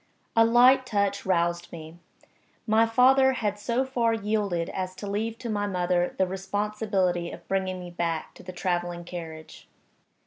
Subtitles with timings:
[0.35, 1.99] A light touch roused me.
[2.65, 7.47] My father had so far yielded as to leave to my mother the responsibility of
[7.47, 9.67] bringing me back to the traveling carriage.